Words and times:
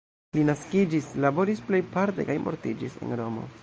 Li 0.37 0.45
naskiĝis, 0.47 1.11
laboris 1.27 1.63
plejparte 1.69 2.29
kaj 2.31 2.41
mortiĝis 2.49 3.03
en 3.07 3.19
Romo. 3.25 3.51